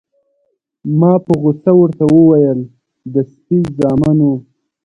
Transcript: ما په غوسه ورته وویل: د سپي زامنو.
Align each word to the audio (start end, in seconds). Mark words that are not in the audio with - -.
ما 0.99 1.13
په 1.25 1.33
غوسه 1.41 1.71
ورته 1.77 2.03
وویل: 2.15 2.59
د 3.13 3.15
سپي 3.31 3.59
زامنو. 3.77 4.33